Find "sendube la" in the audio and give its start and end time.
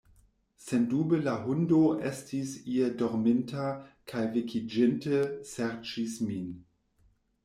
0.67-1.33